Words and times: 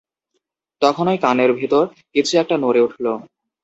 তখনই 0.81 1.17
কানের 1.23 1.51
ভেতর 1.59 1.83
কিছু 2.13 2.33
একটা 2.37 2.55
নড়ে 2.57 2.81
উঠল। 2.85 3.05